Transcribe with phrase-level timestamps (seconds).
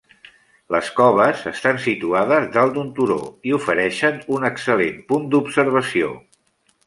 [0.75, 3.19] Les coves estan situades dalt d'un turó
[3.49, 6.11] i ofereixen un excel·lent punt d'observació.